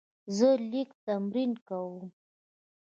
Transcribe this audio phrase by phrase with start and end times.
[0.37, 2.03] زه لیک تمرین کوم.